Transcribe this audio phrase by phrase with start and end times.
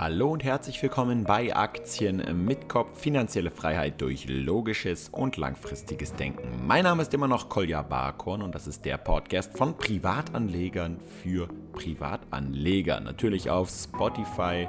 [0.00, 6.64] Hallo und herzlich willkommen bei Aktien mit Kopf, finanzielle Freiheit durch logisches und langfristiges Denken.
[6.68, 11.48] Mein Name ist immer noch Kolja Barkorn und das ist der Podcast von Privatanlegern für
[11.72, 13.00] Privatanleger.
[13.00, 14.68] Natürlich auf Spotify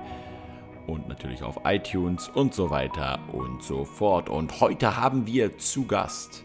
[0.87, 4.31] und natürlich auf iTunes und so weiter und so fort.
[4.31, 6.43] Und heute haben wir zu Gast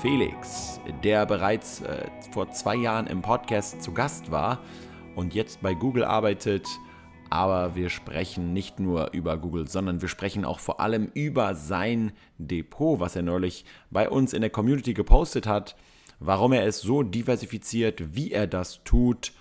[0.00, 4.60] Felix, der bereits äh, vor zwei Jahren im Podcast zu Gast war
[5.16, 6.68] und jetzt bei Google arbeitet
[7.30, 12.12] aber wir sprechen nicht nur über Google, sondern wir sprechen auch vor allem über sein
[12.38, 15.76] Depot, was er neulich bei uns in der Community gepostet hat,
[16.20, 19.32] warum er es so diversifiziert, wie er das tut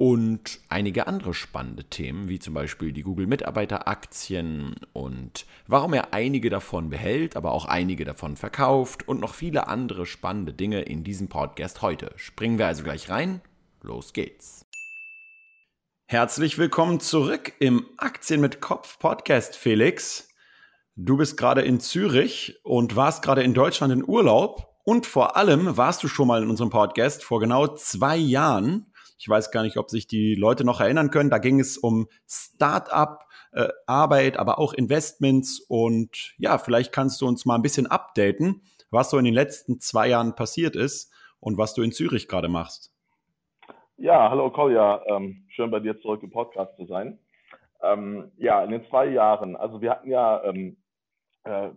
[0.00, 6.48] und einige andere spannende Themen, wie zum Beispiel die Google Mitarbeiteraktien und warum er einige
[6.48, 11.28] davon behält, aber auch einige davon verkauft und noch viele andere spannende Dinge in diesem
[11.28, 12.12] Podcast heute.
[12.16, 13.42] Springen wir also gleich rein.
[13.82, 14.69] Los geht's.
[16.10, 20.26] Herzlich willkommen zurück im Aktien mit Kopf Podcast, Felix.
[20.96, 25.76] Du bist gerade in Zürich und warst gerade in Deutschland in Urlaub und vor allem
[25.76, 28.92] warst du schon mal in unserem Podcast vor genau zwei Jahren.
[29.20, 31.30] Ich weiß gar nicht, ob sich die Leute noch erinnern können.
[31.30, 37.28] Da ging es um Start-up, äh, Arbeit, aber auch Investments und ja, vielleicht kannst du
[37.28, 41.56] uns mal ein bisschen updaten, was so in den letzten zwei Jahren passiert ist und
[41.56, 42.90] was du in Zürich gerade machst.
[44.02, 47.18] Ja, hallo Kolja, ähm, schön bei dir zurück im Podcast zu sein.
[47.82, 50.78] Ähm, ja, in den zwei Jahren, also wir hatten ja ähm,
[51.44, 51.68] äh,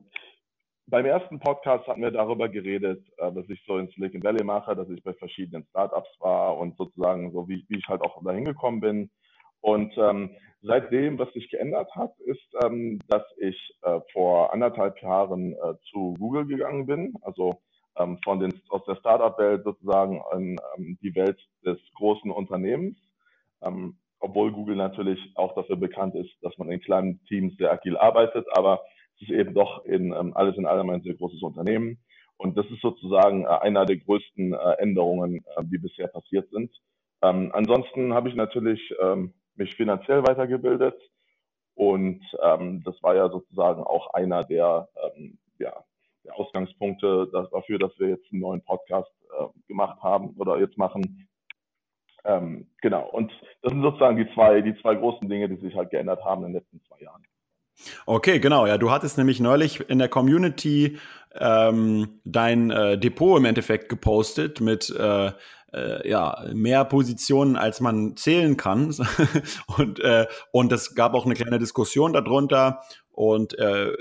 [0.87, 4.73] beim ersten Podcast hatten wir darüber geredet, äh, dass ich so in Silicon Valley mache,
[4.73, 8.45] dass ich bei verschiedenen Startups war und sozusagen so wie, wie ich halt auch dahin
[8.45, 9.11] gekommen bin.
[9.59, 10.29] Und ähm,
[10.61, 16.13] seitdem, was sich geändert hat, ist, ähm, dass ich äh, vor anderthalb Jahren äh, zu
[16.17, 17.15] Google gegangen bin.
[17.23, 17.59] Also
[17.97, 22.97] ähm, von den, aus der Startup-Welt sozusagen in ähm, die Welt des großen Unternehmens.
[23.61, 27.97] Ähm, obwohl Google natürlich auch dafür bekannt ist, dass man in kleinen Teams sehr agil
[27.97, 28.81] arbeitet, aber
[29.15, 31.99] es ist eben doch in ähm, alles in allem ein sehr großes Unternehmen.
[32.37, 36.71] Und das ist sozusagen äh, einer der größten äh, Änderungen, äh, die bisher passiert sind.
[37.21, 40.95] Ähm, ansonsten habe ich natürlich ähm, mich finanziell weitergebildet
[41.75, 45.83] und ähm, das war ja sozusagen auch einer der ähm, ja,
[46.23, 51.27] der Ausgangspunkte dafür, dass wir jetzt einen neuen Podcast äh, gemacht haben oder jetzt machen.
[52.25, 53.09] Ähm, genau.
[53.09, 56.45] Und das sind sozusagen die zwei, die zwei großen Dinge, die sich halt geändert haben
[56.45, 57.23] in den letzten zwei Jahren.
[58.05, 58.65] Okay, genau.
[58.65, 60.97] Ja, du hattest nämlich neulich in der Community
[61.35, 65.31] ähm, dein äh, Depot im Endeffekt gepostet mit äh,
[65.73, 68.95] äh, ja, mehr Positionen, als man zählen kann.
[69.77, 72.83] und, äh, und es gab auch eine kleine Diskussion darunter.
[73.11, 73.91] Und äh,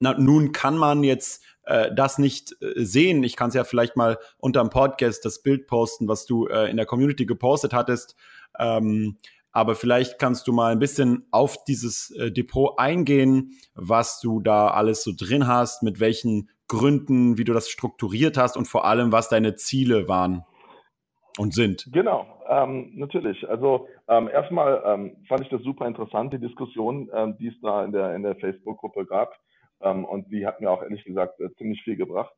[0.00, 3.22] na, nun kann man jetzt äh, das nicht äh, sehen.
[3.22, 6.70] Ich kann es ja vielleicht mal unter dem Podcast das Bild posten, was du äh,
[6.70, 8.16] in der Community gepostet hattest.
[8.58, 9.16] Ähm,
[9.52, 14.68] aber vielleicht kannst du mal ein bisschen auf dieses äh, Depot eingehen, was du da
[14.68, 19.12] alles so drin hast, mit welchen Gründen, wie du das strukturiert hast und vor allem,
[19.12, 20.44] was deine Ziele waren
[21.38, 21.88] und sind.
[21.92, 23.48] Genau, ähm, natürlich.
[23.48, 27.84] Also ähm, erstmal ähm, fand ich das super interessant, die Diskussion, ähm, die es da
[27.84, 29.34] in der, in der Facebook-Gruppe gab.
[29.80, 32.34] Ähm, und die hat mir auch ehrlich gesagt äh, ziemlich viel gebracht.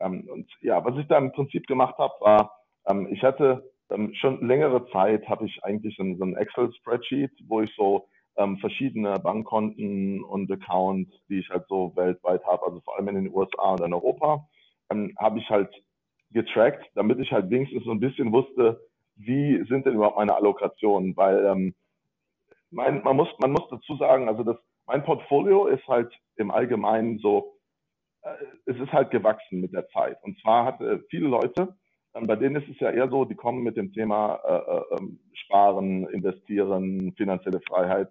[0.00, 2.52] Ähm, und ja, was ich da im Prinzip gemacht habe, war,
[2.86, 7.60] ähm, ich hatte ähm, schon längere Zeit, habe ich eigentlich so, so ein Excel-Spreadsheet, wo
[7.60, 12.96] ich so ähm, verschiedene Bankkonten und Accounts, die ich halt so weltweit habe, also vor
[12.96, 14.46] allem in den USA und in Europa,
[14.90, 15.70] ähm, habe ich halt
[16.32, 18.80] getrackt, damit ich halt wenigstens so ein bisschen wusste,
[19.16, 21.74] wie sind denn überhaupt meine Allokationen, weil
[22.70, 27.18] mein, man, muss, man muss dazu sagen, also das mein Portfolio ist halt im Allgemeinen
[27.18, 27.56] so,
[28.22, 28.34] äh,
[28.66, 30.22] es ist halt gewachsen mit der Zeit.
[30.22, 31.76] Und zwar hatte äh, viele Leute,
[32.14, 34.98] äh, bei denen ist es ja eher so, die kommen mit dem Thema äh, äh,
[34.98, 38.10] ähm, Sparen, Investieren, finanzielle Freiheit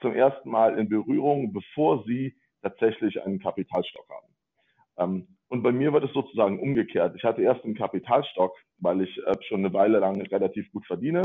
[0.00, 4.34] zum ersten Mal in Berührung, bevor sie tatsächlich einen Kapitalstock haben.
[4.98, 7.16] Ähm, und bei mir war das sozusagen umgekehrt.
[7.16, 11.22] Ich hatte erst einen Kapitalstock, weil ich schon eine Weile lang relativ gut verdiene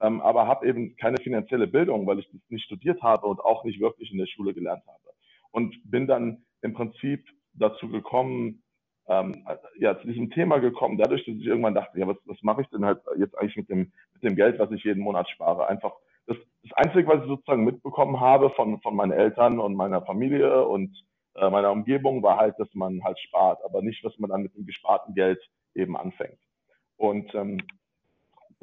[0.00, 3.64] ähm, aber habe eben keine finanzielle Bildung, weil ich das nicht studiert habe und auch
[3.64, 5.14] nicht wirklich in der Schule gelernt habe.
[5.50, 8.62] Und bin dann im Prinzip dazu gekommen,
[9.06, 9.46] ähm,
[9.78, 12.68] ja, zu diesem Thema gekommen, dadurch, dass ich irgendwann dachte, ja, was, was mache ich
[12.68, 15.66] denn halt jetzt eigentlich mit dem, mit dem Geld, was ich jeden Monat spare?
[15.68, 15.92] Einfach
[16.26, 20.66] das, das Einzige, was ich sozusagen mitbekommen habe von, von meinen Eltern und meiner Familie
[20.66, 20.96] und
[21.34, 24.54] äh, meiner Umgebung, war halt, dass man halt spart, aber nicht, was man dann mit
[24.56, 25.40] dem gesparten Geld
[25.74, 26.38] eben anfängt.
[26.96, 27.58] Und ähm,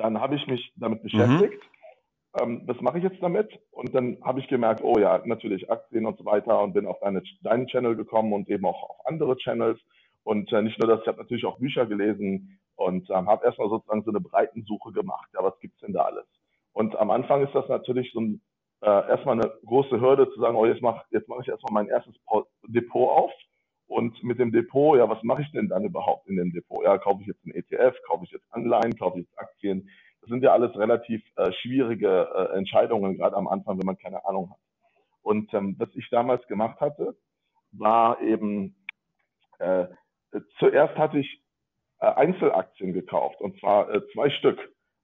[0.01, 1.03] dann habe ich mich damit mhm.
[1.03, 1.63] beschäftigt.
[1.63, 2.42] Mhm.
[2.42, 3.50] Ähm, was mache ich jetzt damit?
[3.71, 7.00] Und dann habe ich gemerkt, oh ja, natürlich Aktien und so weiter und bin auf
[7.00, 9.80] deine, deinen Channel gekommen und eben auch auf andere Channels.
[10.24, 13.69] Und äh, nicht nur das, ich habe natürlich auch Bücher gelesen und ähm, habe erstmal
[13.69, 15.30] sozusagen so eine Breitensuche gemacht.
[15.33, 16.25] Ja, was gibt's denn da alles?
[16.74, 18.42] Und am Anfang ist das natürlich so ein
[18.81, 21.88] äh, erstmal eine große Hürde zu sagen, oh, jetzt mache jetzt mach ich erstmal mein
[21.88, 22.15] erstes
[22.68, 23.31] Depot auf.
[23.91, 26.81] Und mit dem Depot, ja, was mache ich denn dann überhaupt in dem Depot?
[26.81, 29.89] Ja, kaufe ich jetzt einen ETF, kaufe ich jetzt Anleihen, kaufe ich jetzt Aktien?
[30.21, 34.23] Das sind ja alles relativ äh, schwierige äh, Entscheidungen, gerade am Anfang, wenn man keine
[34.23, 34.59] Ahnung hat.
[35.23, 37.17] Und ähm, was ich damals gemacht hatte,
[37.73, 38.77] war eben,
[39.59, 39.88] äh,
[40.59, 41.44] zuerst hatte ich
[41.99, 44.57] äh, Einzelaktien gekauft, und zwar äh, zwei Stück,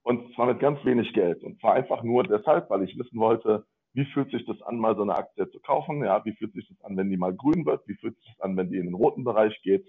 [0.04, 1.44] und zwar mit ganz wenig Geld.
[1.44, 3.66] Und zwar einfach nur deshalb, weil ich wissen wollte,
[3.98, 6.04] wie fühlt sich das an, mal so eine Aktie zu kaufen?
[6.04, 7.82] Ja, wie fühlt sich das an, wenn die mal grün wird?
[7.88, 9.88] Wie fühlt sich das an, wenn die in den roten Bereich geht?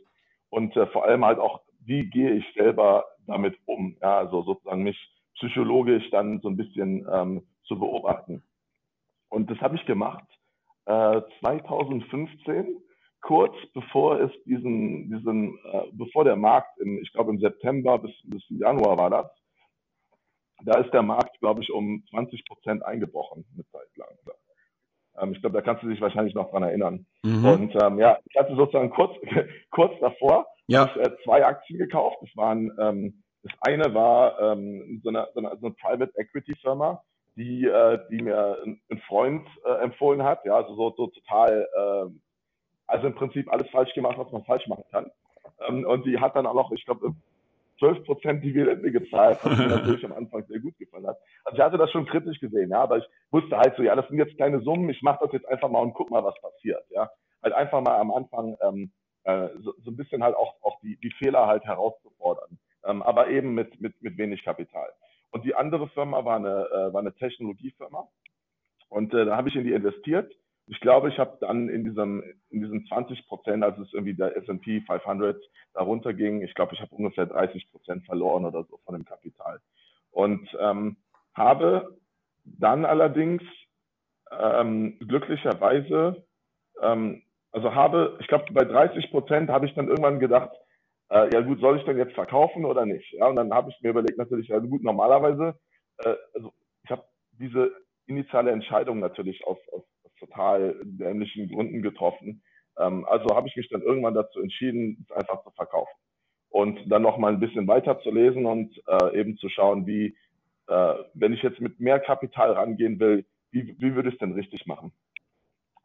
[0.48, 3.98] Und äh, vor allem halt auch, wie gehe ich selber damit um?
[4.00, 4.98] Ja, also sozusagen mich
[5.34, 8.42] psychologisch dann so ein bisschen ähm, zu beobachten.
[9.28, 10.26] Und das habe ich gemacht
[10.86, 12.80] äh, 2015,
[13.20, 18.12] kurz bevor es diesen, diesen äh, bevor der Markt, im, ich glaube im September bis,
[18.24, 19.26] bis Januar war das,
[20.64, 23.64] da ist der Markt, glaube ich, um 20 Prozent eingebrochen eine
[24.26, 24.36] Lang.
[25.20, 27.06] Ähm, ich glaube, da kannst du dich wahrscheinlich noch dran erinnern.
[27.22, 27.44] Mhm.
[27.44, 29.14] Und ähm, ja, ich hatte sozusagen kurz,
[29.70, 30.86] kurz davor ja.
[30.86, 32.18] ich, äh, zwei Aktien gekauft.
[32.20, 36.54] Das waren, ähm, das eine war ähm, so, eine, so, eine, so eine Private Equity
[36.60, 37.02] Firma,
[37.36, 40.44] die, äh, die mir ein, ein Freund äh, empfohlen hat.
[40.44, 42.10] Ja, also so, so total, äh,
[42.86, 45.10] also im Prinzip alles falsch gemacht, was man falsch machen kann.
[45.66, 47.14] Ähm, und die hat dann auch noch, ich glaube,
[47.78, 51.18] 12 Prozent Dividende gezahlt, was mir natürlich am Anfang sehr gut gefallen hat.
[51.44, 54.08] Also ich hatte das schon kritisch gesehen, ja, aber ich wusste halt so, ja, das
[54.08, 56.84] sind jetzt kleine Summen, ich mache das jetzt einfach mal und guck mal, was passiert,
[56.90, 57.10] ja.
[57.42, 58.92] Halt einfach mal am Anfang ähm,
[59.24, 63.28] äh, so, so ein bisschen halt auch, auch die, die Fehler halt herauszufordern, ähm, aber
[63.28, 64.88] eben mit, mit, mit wenig Kapital.
[65.30, 68.08] Und die andere Firma war eine, äh, war eine Technologiefirma
[68.88, 70.32] und äh, da habe ich in die investiert
[70.70, 74.36] ich glaube, ich habe dann in diesem, in diesen 20 Prozent, als es irgendwie der
[74.36, 75.42] S&P 500
[75.72, 79.60] darunter ging, ich glaube, ich habe ungefähr 30 Prozent verloren oder so von dem Kapital.
[80.10, 80.96] Und ähm,
[81.34, 81.98] habe
[82.44, 83.42] dann allerdings
[84.30, 86.24] ähm, glücklicherweise,
[86.82, 90.50] ähm, also habe, ich glaube, bei 30 Prozent habe ich dann irgendwann gedacht,
[91.10, 93.10] äh, ja gut, soll ich denn jetzt verkaufen oder nicht?
[93.12, 95.58] Ja, und dann habe ich mir überlegt, natürlich, ja gut, normalerweise,
[95.98, 96.52] äh, also
[96.84, 97.72] ich habe diese
[98.06, 99.84] initiale Entscheidung natürlich aus, aus
[100.18, 102.42] total dämlichen Gründen getroffen.
[102.78, 105.92] Ähm, also habe ich mich dann irgendwann dazu entschieden, es einfach zu verkaufen.
[106.50, 110.16] Und dann noch mal ein bisschen weiter zu lesen und äh, eben zu schauen, wie,
[110.68, 114.32] äh, wenn ich jetzt mit mehr Kapital rangehen will, wie, wie würde ich es denn
[114.32, 114.92] richtig machen?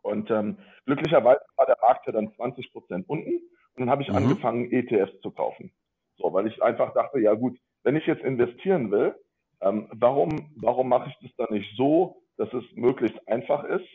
[0.01, 3.35] Und ähm, glücklicherweise war der Markt ja dann 20 Prozent unten
[3.75, 4.15] und dann habe ich mhm.
[4.15, 5.71] angefangen, ETFs zu kaufen.
[6.18, 9.15] So, weil ich einfach dachte, ja gut, wenn ich jetzt investieren will,
[9.62, 13.88] ähm, warum, warum mache ich das dann nicht so, dass es möglichst einfach ist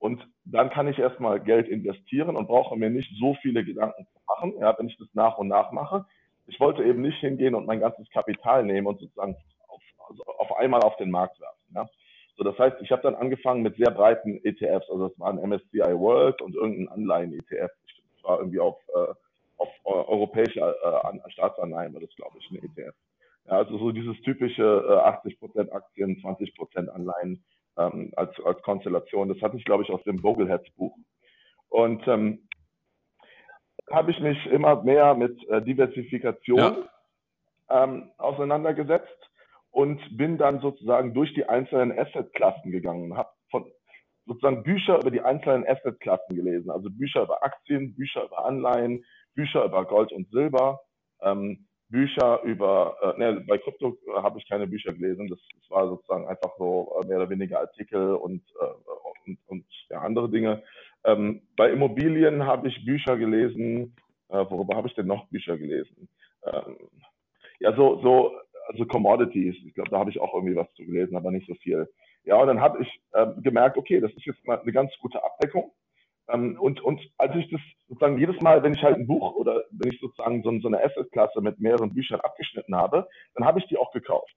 [0.00, 4.18] und dann kann ich erstmal Geld investieren und brauche mir nicht so viele Gedanken zu
[4.26, 6.06] machen, ja, wenn ich das nach und nach mache.
[6.46, 9.36] Ich wollte eben nicht hingehen und mein ganzes Kapital nehmen und sozusagen
[9.68, 11.74] auf, also auf einmal auf den Markt werfen.
[11.74, 11.86] Ja.
[12.36, 15.94] So, das heißt, ich habe dann angefangen mit sehr breiten ETFs, also das waren MSCI
[15.98, 17.70] World und irgendein Anleihen-ETF.
[18.14, 19.12] Das war irgendwie auf, äh,
[19.58, 22.96] auf europäische äh, Staatsanleihen, war das glaube ich, ein ETF.
[23.44, 27.44] Ja, also so dieses typische äh, 80% Aktien, 20% Anleihen
[27.78, 29.28] ähm, als, als Konstellation.
[29.28, 30.96] Das hatte ich, glaube ich, aus dem Vogelheads Buch.
[31.68, 32.48] Und ähm,
[33.90, 37.84] habe ich mich immer mehr mit äh, Diversifikation ja.
[37.84, 39.30] ähm, auseinandergesetzt
[39.70, 43.70] und bin dann sozusagen durch die einzelnen Assetklassen gegangen, habe von
[44.26, 49.64] sozusagen Bücher über die einzelnen Assetklassen gelesen, also Bücher über Aktien, Bücher über Anleihen, Bücher
[49.64, 50.80] über Gold und Silber,
[51.22, 55.28] ähm, Bücher über, äh, ne, bei Krypto habe ich keine Bücher gelesen.
[55.28, 59.64] Das, das war sozusagen einfach so äh, mehr oder weniger Artikel und, äh, und, und
[59.90, 60.62] ja, andere Dinge.
[61.04, 63.96] Ähm, bei Immobilien habe ich Bücher gelesen.
[64.28, 66.08] Äh, worüber habe ich denn noch Bücher gelesen?
[66.44, 66.76] Ähm,
[67.58, 68.32] ja, so, so,
[68.68, 69.56] also Commodities.
[69.66, 71.88] Ich glaube, da habe ich auch irgendwie was zu gelesen, aber nicht so viel.
[72.24, 75.22] Ja, und dann habe ich äh, gemerkt, okay, das ist jetzt mal eine ganz gute
[75.22, 75.72] Abdeckung.
[76.32, 79.64] Ähm, und, und als ich das sozusagen jedes Mal, wenn ich halt ein Buch oder
[79.70, 83.66] wenn ich sozusagen so, so eine Asset-Klasse mit mehreren Büchern abgeschnitten habe, dann habe ich
[83.66, 84.34] die auch gekauft.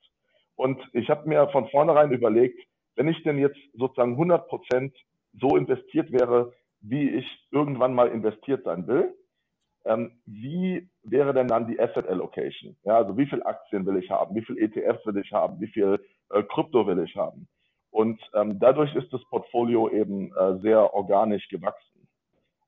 [0.55, 2.59] Und ich habe mir von vornherein überlegt,
[2.95, 4.95] wenn ich denn jetzt sozusagen 100 Prozent
[5.39, 9.15] so investiert wäre, wie ich irgendwann mal investiert sein will,
[9.85, 12.77] ähm, wie wäre denn dann die Asset Allocation?
[12.83, 14.35] Ja, also wie viel Aktien will ich haben?
[14.35, 15.59] Wie viel ETFs will ich haben?
[15.59, 17.47] Wie viel äh, Krypto will ich haben?
[17.93, 22.07] Und ähm, dadurch ist das Portfolio eben äh, sehr organisch gewachsen.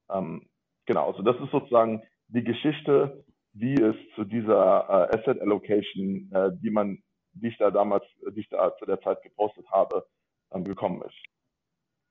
[0.08, 0.48] Ähm,
[0.86, 6.52] genau, also das ist sozusagen die Geschichte, wie es zu dieser äh, Asset Allocation, äh,
[6.62, 7.00] die man,
[7.34, 8.06] die ich da damals,
[8.36, 10.06] die ich da zu der Zeit gepostet habe,
[10.54, 11.18] ähm, gekommen ist.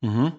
[0.00, 0.32] Mhm.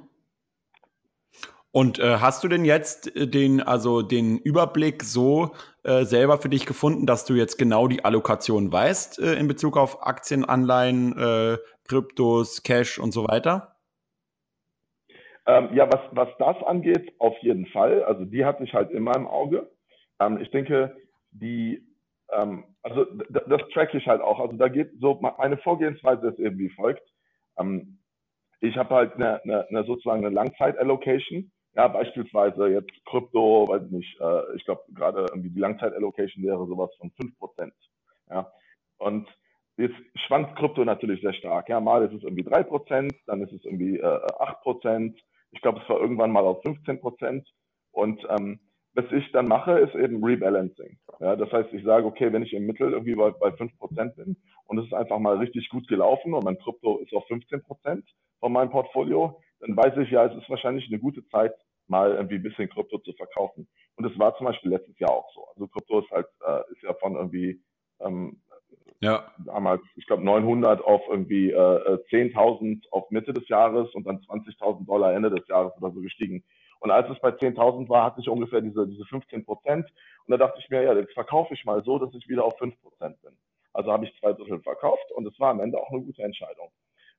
[1.71, 5.53] Und äh, hast du denn jetzt den, also den Überblick so
[5.83, 9.77] äh, selber für dich gefunden, dass du jetzt genau die Allokation weißt äh, in Bezug
[9.77, 13.75] auf Aktien, Anleihen, äh, Kryptos, Cash und so weiter?
[15.47, 18.03] Ähm, ja, was, was das angeht, auf jeden Fall.
[18.03, 19.69] Also die hatte ich halt immer im Auge.
[20.19, 20.95] Ähm, ich denke,
[21.31, 21.85] die,
[22.31, 24.39] ähm, also das track ich halt auch.
[24.39, 27.07] Also da geht so, meine Vorgehensweise ist eben wie folgt.
[27.57, 27.99] Ähm,
[28.61, 31.51] ich habe halt eine, eine, eine sozusagen eine Langzeit-Allocation.
[31.75, 36.65] Ja, beispielsweise jetzt Krypto, weiß ich nicht, äh, ich glaube gerade irgendwie die Langzeit-Allocation wäre
[36.65, 37.71] sowas von 5%.
[38.29, 38.51] Ja.
[38.97, 39.27] Und
[39.77, 41.69] jetzt schwankt Krypto natürlich sehr stark.
[41.69, 45.15] Ja, mal ist es irgendwie 3%, dann ist es irgendwie äh, 8%.
[45.51, 47.45] Ich glaube, es war irgendwann mal auf 15%.
[47.91, 48.59] Und ähm,
[48.93, 50.97] was ich dann mache, ist eben Rebalancing.
[51.19, 54.37] Ja, das heißt, ich sage, okay, wenn ich im Mittel irgendwie bei, bei 5% bin
[54.65, 58.03] und es ist einfach mal richtig gut gelaufen und mein Krypto ist auf 15%
[58.39, 61.53] von meinem Portfolio, dann weiß ich ja, es ist wahrscheinlich eine gute Zeit,
[61.87, 63.67] mal irgendwie ein bisschen Krypto zu verkaufen.
[63.95, 65.45] Und das war zum Beispiel letztes Jahr auch so.
[65.53, 67.61] Also Krypto ist halt, äh, ist ja von irgendwie,
[67.99, 68.41] ähm,
[69.01, 69.31] ja.
[69.37, 74.19] damals, ich glaube 900 auf irgendwie äh, 10.000 äh, auf Mitte des Jahres und dann
[74.19, 76.43] 20.000 Dollar Ende des Jahres oder so gestiegen.
[76.79, 79.85] Und als es bei 10.000 war, hatte ich ungefähr diese, diese 15 Prozent.
[80.25, 82.57] Und da dachte ich mir, ja, jetzt verkaufe ich mal so, dass ich wieder auf
[82.57, 83.31] 5 Prozent bin.
[83.73, 86.71] Also habe ich zwei Drittel verkauft und es war am Ende auch eine gute Entscheidung.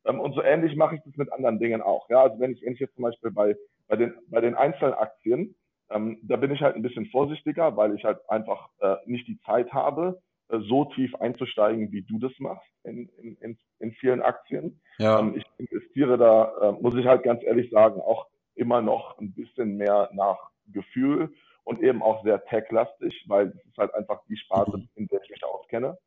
[0.07, 2.09] Ähm, und so ähnlich mache ich das mit anderen Dingen auch.
[2.09, 3.57] Ja, also wenn ich, wenn ich jetzt zum Beispiel bei,
[3.89, 5.55] bei den, bei den Einzelaktien,
[5.91, 9.39] ähm, da bin ich halt ein bisschen vorsichtiger, weil ich halt einfach äh, nicht die
[9.41, 14.81] Zeit habe, so tief einzusteigen, wie du das machst in, in, in, in vielen Aktien.
[14.99, 15.19] Ja.
[15.19, 19.35] Ähm, ich investiere da, äh, muss ich halt ganz ehrlich sagen, auch immer noch ein
[19.35, 20.39] bisschen mehr nach
[20.73, 21.33] Gefühl
[21.65, 24.89] und eben auch sehr tech-lastig, weil das ist halt einfach die Sparte, mhm.
[24.95, 25.99] in der ich mich auskenne.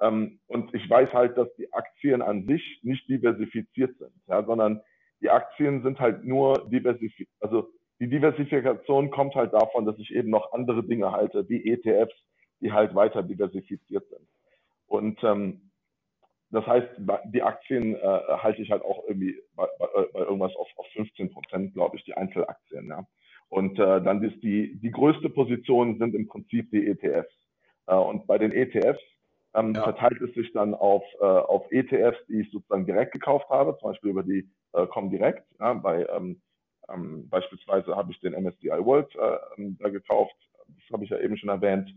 [0.00, 4.80] Ähm, und ich weiß halt, dass die Aktien an sich nicht diversifiziert sind, ja, sondern
[5.20, 7.28] die Aktien sind halt nur diversifiziert.
[7.40, 7.68] Also
[8.00, 12.14] die Diversifikation kommt halt davon, dass ich eben noch andere Dinge halte, wie ETFs,
[12.62, 14.26] die halt weiter diversifiziert sind.
[14.86, 15.70] Und ähm,
[16.50, 16.88] das heißt,
[17.26, 21.32] die Aktien äh, halte ich halt auch irgendwie bei, bei, bei irgendwas auf, auf 15
[21.32, 22.88] Prozent, glaube ich, die Einzelaktien.
[22.88, 23.06] Ja.
[23.48, 27.32] Und äh, dann ist die, die größte Position sind im Prinzip die ETFs.
[27.86, 29.00] Äh, und bei den ETFs
[29.54, 29.82] ähm, ja.
[29.82, 33.90] verteilt es sich dann auf, äh, auf ETFs, die ich sozusagen direkt gekauft habe, zum
[33.90, 35.44] Beispiel über die äh, Comdirect.
[35.58, 36.40] Ja, bei, ähm,
[36.88, 39.38] ähm, beispielsweise habe ich den MSCI World äh,
[39.78, 40.34] da gekauft,
[40.68, 41.90] das habe ich ja eben schon erwähnt.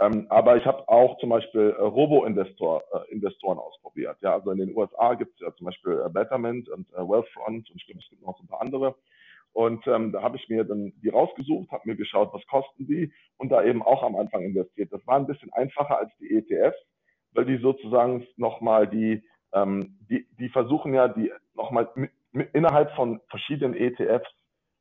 [0.00, 4.16] Ähm, aber ich habe auch zum Beispiel äh, Robo-Investoren äh, ausprobiert.
[4.22, 7.70] Ja, also in den USA gibt es ja zum Beispiel äh, Betterment und äh, Wealthfront
[7.70, 8.96] und ich glaube, es gibt noch so ein paar andere.
[9.52, 13.12] Und ähm, da habe ich mir dann die rausgesucht, habe mir geschaut, was kosten die
[13.36, 14.92] und da eben auch am Anfang investiert.
[14.92, 16.76] Das war ein bisschen einfacher als die ETFs,
[17.32, 19.22] weil die sozusagen nochmal die,
[19.52, 21.88] ähm, die, die versuchen ja, die nochmal
[22.52, 24.28] innerhalb von verschiedenen ETFs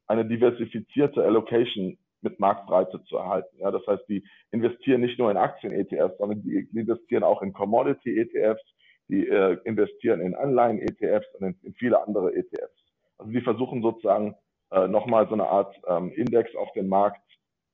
[0.07, 3.57] eine diversifizierte Allocation mit Marktbreite zu erhalten.
[3.59, 8.63] Ja, das heißt, die investieren nicht nur in Aktien-ETFs, sondern die investieren auch in Commodity-ETFs,
[9.09, 12.73] die äh, investieren in Anleihen-ETFs und in, in, viele andere ETFs.
[13.17, 14.35] Also die versuchen sozusagen
[14.71, 17.21] äh, nochmal so eine Art ähm, Index auf den Markt,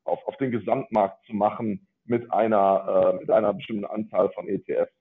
[0.03, 4.91] auf, auf den Gesamtmarkt zu machen mit einer, äh, mit einer bestimmten Anzahl von ETFs.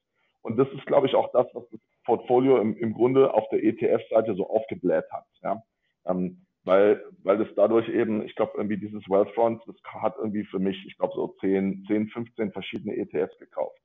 [0.42, 3.62] Und das ist, glaube ich, auch das, was das Portfolio im, im Grunde auf der
[3.64, 5.26] ETF-Seite so aufgebläht hat.
[5.42, 5.62] Ja?
[6.06, 10.58] Ähm, weil, weil das dadurch eben, ich glaube, irgendwie dieses Wealthfront, das hat irgendwie für
[10.58, 13.80] mich, ich glaube, so 10, 10, 15 verschiedene ETFs gekauft.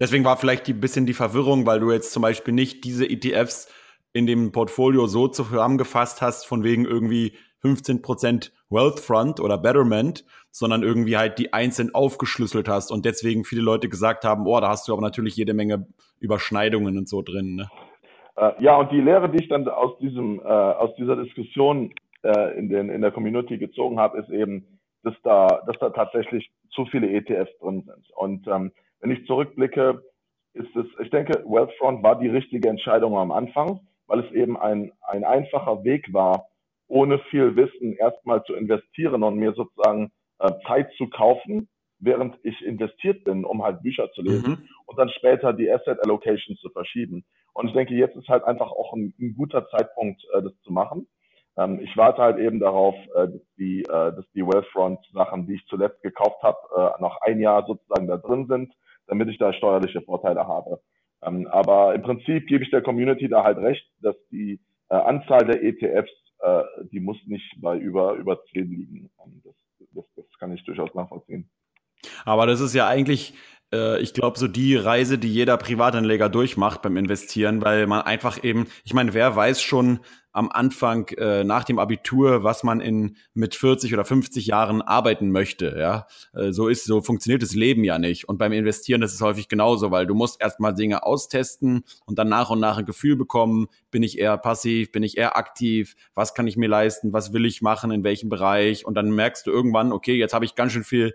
[0.00, 3.70] Deswegen war vielleicht ein bisschen die Verwirrung, weil du jetzt zum Beispiel nicht diese ETFs
[4.14, 11.18] in dem Portfolio so zusammengefasst hast, von wegen irgendwie 15% Wealthfront oder Betterment, sondern irgendwie
[11.18, 14.94] halt die einzeln aufgeschlüsselt hast und deswegen viele Leute gesagt haben, oh, da hast du
[14.94, 15.86] aber natürlich jede Menge
[16.20, 17.56] Überschneidungen und so drin.
[17.56, 17.68] Ne?
[18.38, 21.92] Äh, ja, und die Lehre, die ich dann aus diesem, äh, aus dieser Diskussion
[22.22, 26.50] äh, in, den, in der Community gezogen habe, ist eben, dass da, dass da tatsächlich
[26.70, 28.10] zu viele ETFs drin sind.
[28.16, 30.02] Und ähm, wenn ich zurückblicke,
[30.54, 34.90] ist es, ich denke, Wealthfront war die richtige Entscheidung am Anfang weil es eben ein,
[35.02, 36.48] ein einfacher Weg war,
[36.88, 41.68] ohne viel Wissen erstmal zu investieren und mir sozusagen äh, Zeit zu kaufen,
[42.00, 44.68] während ich investiert bin, um halt Bücher zu lesen mhm.
[44.86, 47.24] und dann später die Asset Allocation zu verschieben.
[47.58, 50.72] Und ich denke, jetzt ist halt einfach auch ein, ein guter Zeitpunkt, äh, das zu
[50.72, 51.08] machen.
[51.56, 56.00] Ähm, ich warte halt eben darauf, äh, dass die, äh, die Wealthfront-Sachen, die ich zuletzt
[56.02, 58.72] gekauft habe, äh, noch ein Jahr sozusagen da drin sind,
[59.08, 60.80] damit ich da steuerliche Vorteile habe.
[61.20, 65.44] Ähm, aber im Prinzip gebe ich der Community da halt recht, dass die äh, Anzahl
[65.44, 66.62] der ETFs, äh,
[66.92, 69.10] die muss nicht bei über, über 10 liegen.
[69.26, 69.54] Ähm, das,
[69.96, 71.50] das, das kann ich durchaus nachvollziehen.
[72.24, 73.34] Aber das ist ja eigentlich,
[73.72, 78.42] äh, ich glaube, so die Reise, die jeder Privatanleger durchmacht beim Investieren, weil man einfach
[78.42, 80.00] eben, ich meine, wer weiß schon
[80.32, 85.32] am Anfang äh, nach dem Abitur, was man in mit 40 oder 50 Jahren arbeiten
[85.32, 85.74] möchte.
[85.76, 88.28] Ja, äh, so ist so funktioniert das Leben ja nicht.
[88.28, 92.28] Und beim Investieren ist es häufig genauso, weil du musst erstmal Dinge austesten und dann
[92.28, 96.34] nach und nach ein Gefühl bekommen, bin ich eher passiv, bin ich eher aktiv, was
[96.34, 99.50] kann ich mir leisten, was will ich machen, in welchem Bereich und dann merkst du
[99.50, 101.14] irgendwann, okay, jetzt habe ich ganz schön viel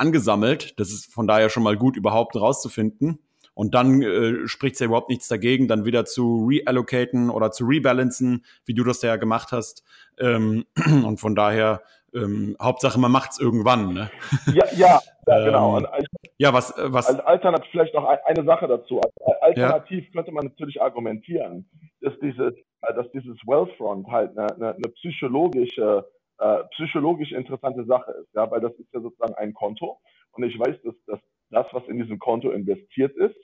[0.00, 0.78] angesammelt.
[0.80, 3.20] Das ist von daher schon mal gut überhaupt rauszufinden.
[3.54, 7.66] Und dann äh, spricht es ja überhaupt nichts dagegen, dann wieder zu reallocaten oder zu
[7.66, 9.84] rebalancen, wie du das ja gemacht hast.
[10.18, 10.64] Ähm,
[11.04, 11.82] und von daher,
[12.14, 13.92] ähm, Hauptsache, man macht es irgendwann.
[13.92, 14.10] Ne?
[14.46, 15.78] Ja, ja, ja genau.
[15.78, 16.06] Ähm, als,
[16.38, 17.08] ja, was, äh, was.
[17.08, 19.00] Als Alternativ vielleicht noch eine Sache dazu.
[19.40, 20.12] Alternativ ja.
[20.12, 21.68] könnte man natürlich argumentieren,
[22.00, 26.06] dass dieses, äh, dass dieses Wealthfront halt eine, eine, eine psychologische,
[26.40, 30.00] äh, psychologisch interessante Sache ist, ja, weil das ist ja sozusagen ein Konto.
[30.32, 31.20] Und ich weiß, dass, dass
[31.50, 33.36] das, was in diesem Konto investiert ist,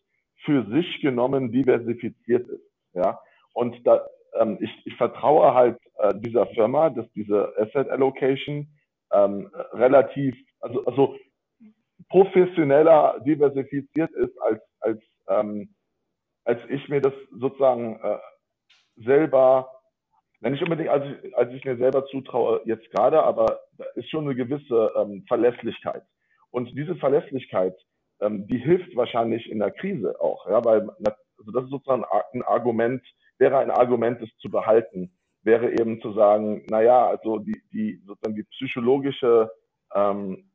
[0.45, 2.65] für sich genommen diversifiziert ist.
[2.95, 3.21] Ja,
[3.53, 4.07] und da,
[4.39, 8.69] ähm, ich, ich vertraue halt äh, dieser Firma, dass diese Asset Allocation
[9.13, 11.17] ähm, relativ, also, also
[12.09, 15.75] professioneller diversifiziert ist, als, als, ähm,
[16.45, 18.19] als ich mir das sozusagen äh,
[18.97, 19.76] selber,
[20.47, 24.09] wenn nicht unbedingt, als ich, als ich mir selber zutraue, jetzt gerade, aber da ist
[24.09, 26.05] schon eine gewisse ähm, Verlässlichkeit.
[26.51, 27.77] Und diese Verlässlichkeit
[28.21, 30.89] ähm, die hilft wahrscheinlich in der Krise auch, ja, weil
[31.39, 33.03] also das ist sozusagen ein Argument,
[33.39, 35.13] wäre ein Argument, das zu behalten,
[35.43, 39.51] wäre eben zu sagen, naja, also die, die sozusagen die psychologische,
[39.95, 40.51] ähm,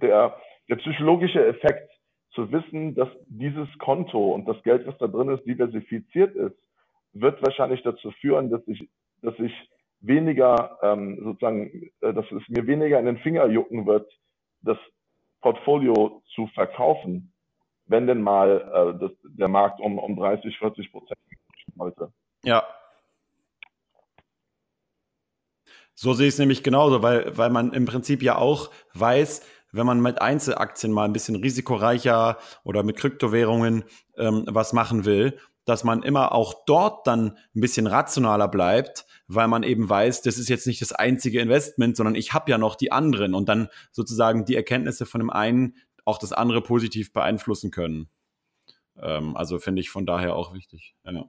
[0.00, 0.36] der,
[0.68, 1.90] der psychologische Effekt
[2.30, 6.56] zu wissen, dass dieses Konto und das Geld, was da drin ist, diversifiziert ist,
[7.20, 8.88] wird wahrscheinlich dazu führen, dass ich,
[9.22, 9.52] dass ich
[10.00, 14.10] weniger ähm, sozusagen, äh, dass es mir weniger in den Finger jucken wird,
[14.62, 14.78] das
[15.40, 17.32] Portfolio zu verkaufen,
[17.86, 21.18] wenn denn mal äh, das, der Markt um, um 30, 40 Prozent
[21.76, 22.12] sollte.
[22.44, 22.64] Ja.
[25.94, 29.86] So sehe ich es nämlich genauso, weil, weil man im Prinzip ja auch weiß, wenn
[29.86, 33.84] man mit Einzelaktien mal ein bisschen risikoreicher oder mit Kryptowährungen
[34.16, 39.48] ähm, was machen will, dass man immer auch dort dann ein bisschen rationaler bleibt, weil
[39.48, 42.76] man eben weiß, das ist jetzt nicht das einzige Investment, sondern ich habe ja noch
[42.76, 45.74] die anderen und dann sozusagen die Erkenntnisse von dem einen
[46.04, 48.08] auch das andere positiv beeinflussen können.
[49.02, 50.94] Ähm, also finde ich von daher auch wichtig.
[51.04, 51.24] Ja.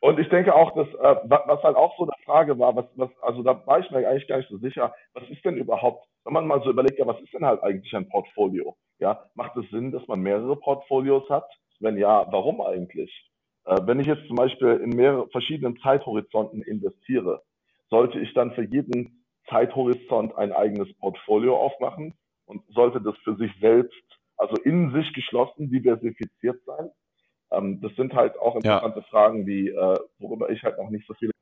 [0.00, 3.10] Und ich denke auch, dass äh, was halt auch so eine Frage war, was, was,
[3.22, 6.32] also da war ich mir eigentlich gar nicht so sicher, was ist denn überhaupt, wenn
[6.32, 8.76] man mal so überlegt, ja, was ist denn halt eigentlich ein Portfolio?
[8.98, 11.48] Ja, macht es Sinn, dass man mehrere Portfolios hat?
[11.80, 13.12] Wenn ja, warum eigentlich?
[13.64, 17.42] Äh, wenn ich jetzt zum Beispiel in mehrere verschiedenen Zeithorizonten investiere,
[17.90, 22.14] sollte ich dann für jeden Zeithorizont ein eigenes Portfolio aufmachen
[22.46, 24.02] und sollte das für sich selbst,
[24.36, 26.90] also in sich geschlossen, diversifiziert sein?
[27.50, 29.06] Ähm, das sind halt auch interessante ja.
[29.10, 31.32] Fragen, die, äh, worüber ich halt noch nicht so viele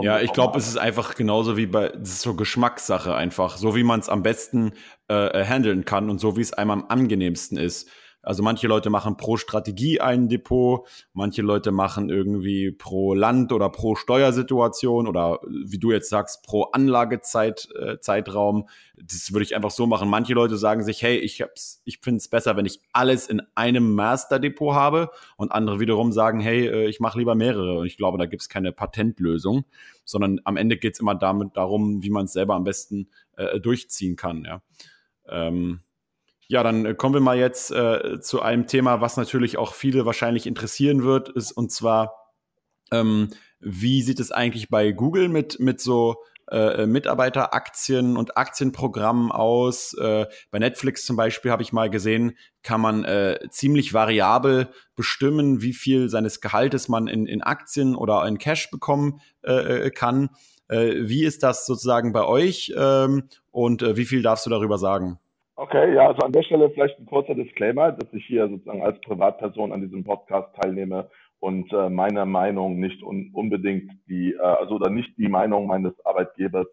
[0.00, 3.76] ja, ich glaube, es ist einfach genauso wie bei, es ist so Geschmackssache einfach, so
[3.76, 4.72] wie man es am besten
[5.08, 7.88] äh, handeln kann und so wie es einem am angenehmsten ist.
[8.22, 13.70] Also manche Leute machen pro Strategie ein Depot, manche Leute machen irgendwie pro Land oder
[13.70, 18.60] pro Steuersituation oder wie du jetzt sagst, pro Anlagezeitraum.
[18.60, 20.10] Äh, das würde ich einfach so machen.
[20.10, 23.40] Manche Leute sagen sich, hey, ich hab's, ich finde es besser, wenn ich alles in
[23.54, 27.78] einem Master-Depot habe und andere wiederum sagen, hey, äh, ich mache lieber mehrere.
[27.78, 29.64] Und ich glaube, da gibt es keine Patentlösung,
[30.04, 33.58] sondern am Ende geht es immer damit darum, wie man es selber am besten äh,
[33.60, 34.44] durchziehen kann.
[34.44, 34.62] Ja.
[35.26, 35.80] Ähm,
[36.50, 40.04] ja, dann äh, kommen wir mal jetzt äh, zu einem Thema, was natürlich auch viele
[40.04, 42.32] wahrscheinlich interessieren wird, ist und zwar,
[42.90, 46.16] ähm, wie sieht es eigentlich bei Google mit, mit so
[46.50, 49.94] äh, Mitarbeiteraktien und Aktienprogrammen aus?
[49.94, 55.62] Äh, bei Netflix zum Beispiel habe ich mal gesehen, kann man äh, ziemlich variabel bestimmen,
[55.62, 60.30] wie viel seines Gehaltes man in, in Aktien oder in Cash bekommen äh, äh kann.
[60.66, 64.78] Äh, wie ist das sozusagen bei euch ähm, und äh, wie viel darfst du darüber
[64.78, 65.20] sagen?
[65.60, 68.98] Okay, ja, also an der Stelle vielleicht ein kurzer Disclaimer, dass ich hier sozusagen als
[69.02, 74.76] Privatperson an diesem Podcast teilnehme und äh, meine Meinung nicht un unbedingt die, äh, also
[74.76, 76.66] oder nicht die Meinung meines Arbeitgebers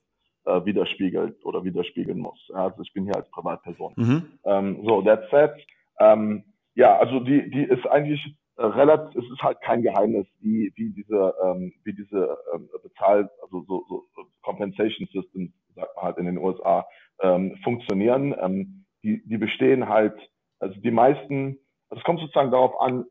[0.45, 2.39] äh, widerspiegelt oder widerspiegeln muss.
[2.47, 3.91] Ja, also ich bin hier als Privatperson.
[3.97, 4.23] Mhm.
[4.45, 5.51] Ähm, so, that said,
[5.99, 6.45] ähm,
[6.75, 10.91] ja, also die, die ist eigentlich äh, relativ, es ist halt kein Geheimnis, wie, wie
[10.91, 14.05] diese, ähm, wie diese ähm, Bezahl, also so, so
[14.43, 16.85] Compensation Systems, sagt man halt in den USA,
[17.21, 18.35] ähm, funktionieren.
[18.39, 20.15] Ähm, die, die bestehen halt,
[20.59, 21.57] also die meisten,
[21.89, 23.05] also es kommt sozusagen darauf an,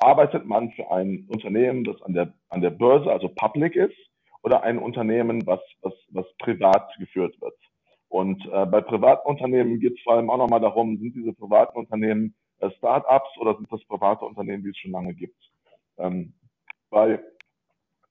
[0.00, 3.96] arbeitet man für ein Unternehmen, das an der, an der Börse, also public ist,
[4.42, 7.54] oder ein Unternehmen, was, was, was privat geführt wird.
[8.08, 11.78] Und äh, bei privaten Unternehmen geht es vor allem auch nochmal darum, sind diese privaten
[11.78, 15.36] Unternehmen äh, Start-ups oder sind das private Unternehmen, die es schon lange gibt?
[15.98, 16.34] Ähm,
[16.90, 17.20] bei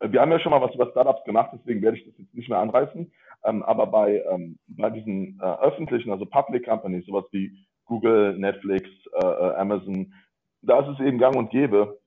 [0.02, 2.50] Wir haben ja schon mal was über Startups gemacht, deswegen werde ich das jetzt nicht
[2.50, 3.12] mehr anreißen.
[3.44, 7.52] Ähm, aber bei, ähm, bei diesen äh, öffentlichen, also Public Companies, sowas wie
[7.86, 8.90] Google, Netflix,
[9.22, 10.14] äh, äh, Amazon,
[10.62, 12.00] da ist es eben gang und gäbe,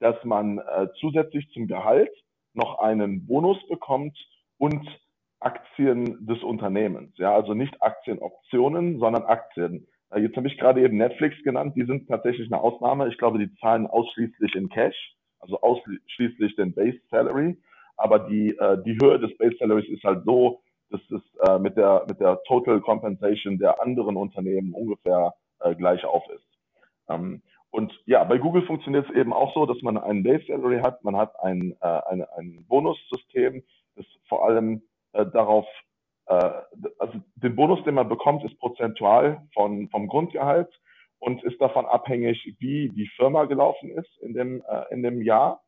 [0.00, 2.10] dass man äh, zusätzlich zum Gehalt
[2.54, 4.16] noch einen Bonus bekommt
[4.58, 4.86] und
[5.40, 7.16] Aktien des Unternehmens.
[7.18, 9.86] Ja, also nicht Aktienoptionen, sondern Aktien.
[10.10, 11.74] Äh, jetzt habe ich gerade eben Netflix genannt.
[11.76, 13.08] Die sind tatsächlich eine Ausnahme.
[13.08, 17.56] Ich glaube, die zahlen ausschließlich in Cash, also ausschließlich den Base Salary.
[17.96, 21.76] Aber die, äh, die Höhe des Base Salaries ist halt so, dass es äh, mit,
[21.76, 26.46] der, mit der Total Compensation der anderen Unternehmen ungefähr äh, gleich auf ist.
[27.08, 30.80] Ähm, und ja, bei Google funktioniert es eben auch so, dass man einen Base Salary
[30.80, 33.62] hat, man hat ein, äh, ein, ein Bonussystem,
[33.96, 35.66] das vor allem äh, darauf,
[36.26, 36.50] äh,
[36.98, 40.68] also den Bonus, den man bekommt, ist prozentual von, vom Grundgehalt
[41.20, 45.62] und ist davon abhängig, wie die Firma gelaufen ist in dem, äh, in dem Jahr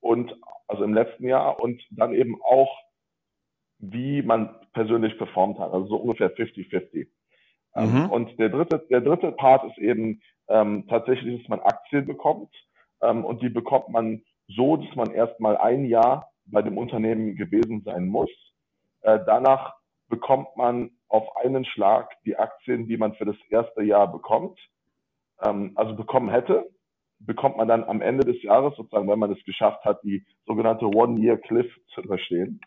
[0.00, 0.36] und
[0.68, 2.78] also im letzten Jahr und dann eben auch,
[3.78, 7.08] wie man persönlich performt hat, also so ungefähr 50-50.
[7.76, 8.10] Ähm, mhm.
[8.10, 12.52] Und der dritte, der dritte Part ist eben ähm, tatsächlich, dass man Aktien bekommt.
[13.02, 17.82] Ähm, und die bekommt man so, dass man erstmal ein Jahr bei dem Unternehmen gewesen
[17.84, 18.30] sein muss.
[19.02, 19.74] Äh, danach
[20.08, 24.58] bekommt man auf einen Schlag die Aktien, die man für das erste Jahr bekommt,
[25.42, 26.68] ähm, also bekommen hätte,
[27.18, 30.86] bekommt man dann am Ende des Jahres, sozusagen, wenn man es geschafft hat, die sogenannte
[30.86, 32.60] One-Year-Cliff zu überstehen.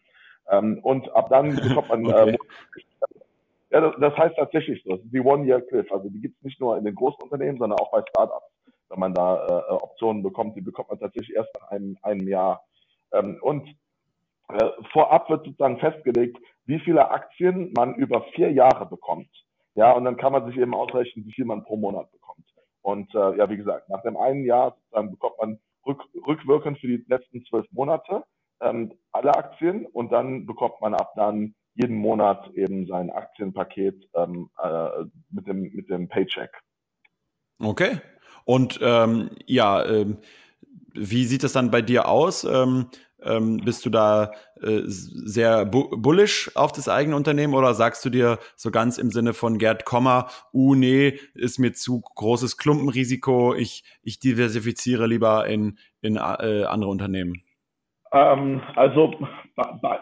[0.50, 2.32] Ähm, und ab dann bekommt man okay.
[2.32, 2.38] äh,
[3.72, 4.98] ja, das, das heißt tatsächlich so.
[4.98, 5.92] Die One-Year-Cliff.
[5.92, 8.52] Also die gibt es nicht nur in den großen Unternehmen, sondern auch bei Startups.
[8.90, 12.64] Wenn man da äh, Optionen bekommt, die bekommt man tatsächlich erst nach einem, einem Jahr.
[13.14, 13.70] Ähm, und
[14.50, 19.30] äh, vorab wird sozusagen festgelegt, wie viele Aktien man über vier Jahre bekommt.
[19.76, 22.46] Ja, und dann kann man sich eben ausrechnen, wie viel man pro Monat bekommt.
[22.82, 26.88] Und äh, ja, wie gesagt, nach dem einen Jahr sozusagen bekommt man rück, rückwirkend für
[26.88, 28.24] die letzten zwölf Monate
[28.62, 34.50] ähm, alle Aktien und dann bekommt man ab dann jeden Monat eben sein Aktienpaket ähm,
[34.62, 36.52] äh, mit, dem, mit dem Paycheck.
[37.60, 38.02] Okay.
[38.46, 40.18] Und ähm, ja, ähm,
[40.94, 42.44] wie sieht es dann bei dir aus?
[43.24, 48.10] Ähm, bist du da äh, sehr bu bullish auf das eigene Unternehmen oder sagst du
[48.10, 53.56] dir so ganz im Sinne von Gerd Kommer, uh nee, ist mir zu großes Klumpenrisiko,
[53.56, 57.44] ich, ich diversifiziere lieber in, in äh, andere Unternehmen?
[58.12, 59.14] Ähm, also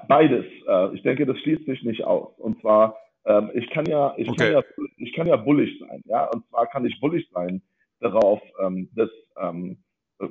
[0.07, 0.45] beides.
[0.67, 2.33] Äh, ich denke, das schließt sich nicht aus.
[2.37, 4.53] Und zwar, ähm, ich kann ja, ich okay.
[4.53, 4.63] kann ja,
[4.97, 6.25] ich kann ja bullish sein, ja.
[6.29, 7.61] Und zwar kann ich bullish sein
[7.99, 9.83] darauf, ähm, dass ähm,
[10.19, 10.27] äh,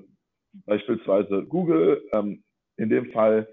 [0.65, 2.43] beispielsweise Google ähm,
[2.77, 3.49] in dem Fall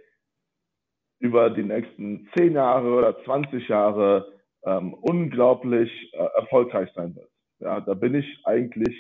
[1.20, 4.34] über die nächsten zehn Jahre oder 20 Jahre
[4.66, 7.30] ähm, unglaublich äh, erfolgreich sein wird.
[7.60, 8.96] Ja, da bin ich eigentlich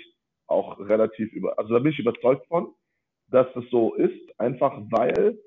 [0.47, 2.73] auch relativ über, also da bin ich überzeugt von
[3.33, 5.39] dass es so ist, einfach weil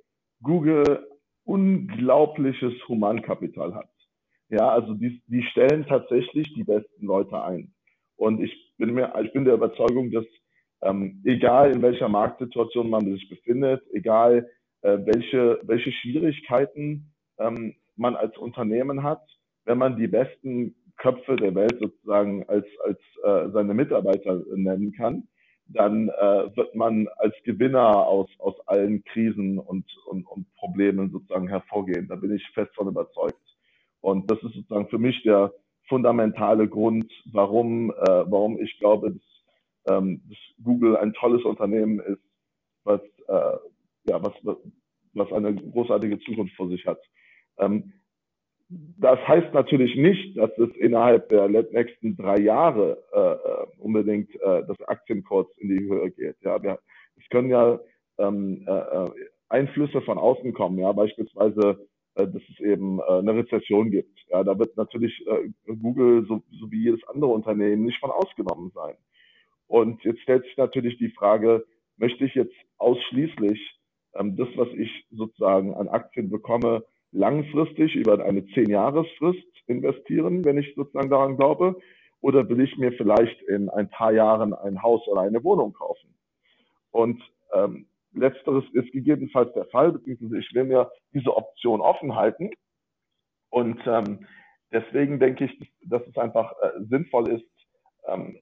[0.42, 1.06] Google
[1.44, 3.88] unglaubliches Humankapital hat.
[4.48, 7.72] Ja, also die, die stellen tatsächlich die besten Leute ein.
[8.16, 10.24] Und ich bin mir, ich bin der Überzeugung, dass
[10.82, 14.48] ähm, egal in welcher Marktsituation man sich befindet, egal
[14.86, 19.22] äh, welche, welche Schwierigkeiten ähm, man als Unternehmen hat,
[19.64, 25.26] wenn man die besten Köpfe der Welt sozusagen als, als äh, seine Mitarbeiter nennen kann,
[25.66, 31.48] dann äh, wird man als Gewinner aus, aus allen Krisen und, und, und Problemen sozusagen
[31.48, 32.06] hervorgehen.
[32.06, 33.42] Da bin ich fest von überzeugt.
[34.00, 35.52] Und das ist sozusagen für mich der
[35.88, 42.22] fundamentale Grund, warum, äh, warum ich glaube, dass, ähm, dass Google ein tolles Unternehmen ist,
[42.84, 43.56] was, äh,
[44.08, 44.34] ja, was,
[45.14, 47.00] was eine großartige Zukunft vor sich hat.
[47.58, 47.92] Ähm,
[48.68, 54.64] das heißt natürlich nicht, dass es innerhalb der nächsten drei Jahre äh, äh, unbedingt äh,
[54.66, 56.36] das Aktienkurs in die Höhe geht.
[56.42, 56.80] Ja, wir,
[57.16, 57.78] es können ja
[58.18, 59.10] ähm, äh, äh,
[59.48, 64.18] Einflüsse von außen kommen, ja, beispielsweise, äh, dass es eben äh, eine Rezession gibt.
[64.30, 68.72] Ja, da wird natürlich äh, Google so, so wie jedes andere Unternehmen nicht von ausgenommen
[68.74, 68.96] sein.
[69.68, 71.64] Und jetzt stellt sich natürlich die Frage,
[71.98, 73.78] möchte ich jetzt ausschließlich
[74.18, 80.74] ähm, das, was ich sozusagen an Aktien bekomme, langfristig über eine Zehn-Jahresfrist investieren, wenn ich
[80.74, 81.76] sozusagen daran glaube?
[82.20, 86.14] Oder will ich mir vielleicht in ein paar Jahren ein Haus oder eine Wohnung kaufen?
[86.90, 92.50] Und ähm, letzteres ist gegebenenfalls der Fall, beziehungsweise ich will mir diese Option offen halten.
[93.50, 94.26] Und ähm,
[94.72, 97.44] deswegen denke ich, dass es einfach äh, sinnvoll ist,
[98.06, 98.38] ähm,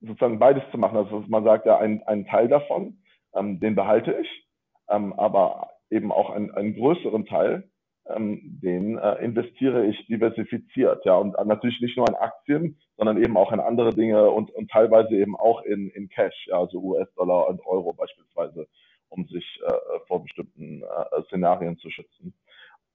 [0.00, 0.96] sozusagen beides zu machen.
[0.96, 3.02] Also man sagt ja, ein, ein Teil davon,
[3.34, 4.43] ähm, den behalte ich,
[4.86, 7.68] aber eben auch einen, einen größeren Teil,
[8.06, 11.04] ähm, den äh, investiere ich diversifiziert.
[11.04, 14.70] Ja, und natürlich nicht nur in Aktien, sondern eben auch in andere Dinge und, und
[14.70, 18.66] teilweise eben auch in, in Cash, ja, also US-Dollar und Euro beispielsweise,
[19.08, 19.72] um sich äh,
[20.06, 20.82] vor bestimmten
[21.26, 22.34] Szenarien zu schützen.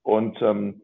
[0.04, 0.82] Und ähm,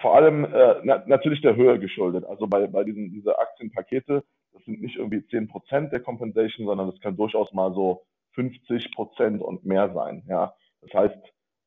[0.00, 2.24] vor allem äh, na, natürlich der Höhe geschuldet.
[2.24, 6.90] Also bei, bei diesen diese Aktienpakete, das sind nicht irgendwie 10 Prozent der Compensation, sondern
[6.90, 8.02] das kann durchaus mal so
[8.34, 10.24] 50 Prozent und mehr sein.
[10.28, 11.18] Ja, das heißt,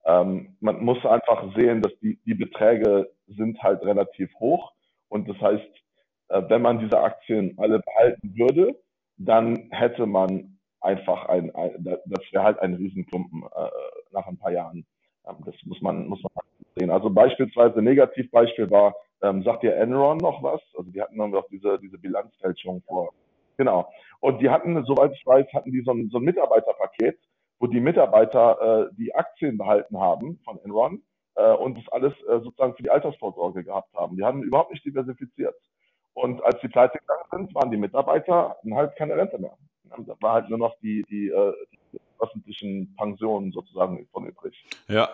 [0.06, 4.72] ähm, man muss einfach sehen, dass die, die Beträge sind halt relativ hoch
[5.10, 5.70] und das heißt,
[6.30, 8.80] äh, wenn man diese Aktien alle behalten würde,
[9.18, 13.70] dann hätte man einfach ein, ein das wäre halt ein Riesenklumpen äh,
[14.12, 14.86] nach ein paar Jahren.
[15.28, 16.32] Ähm, das muss man, muss man
[16.76, 16.92] sehen.
[16.92, 20.62] Also beispielsweise Negativbeispiel war, ähm, sagt ihr Enron noch was?
[20.78, 23.14] Also die hatten dann noch diese, diese Bilanzfälschung vor.
[23.58, 23.92] Genau.
[24.20, 27.20] Und die hatten, soweit ich weiß, hatten die so ein, so ein Mitarbeiterpaket,
[27.60, 31.02] wo die Mitarbeiter äh, die Aktien behalten haben von Enron
[31.36, 34.16] äh, und das alles äh, sozusagen für die Altersvorsorge gehabt haben.
[34.16, 35.56] Die haben überhaupt nicht diversifiziert.
[36.14, 39.56] Und als die pleite gegangen sind, waren die Mitarbeiter hatten halt keine Rente mehr.
[39.84, 41.54] Da war halt nur noch die, die, äh,
[41.94, 44.66] die öffentlichen Pensionen sozusagen von übrig.
[44.88, 45.10] Ja,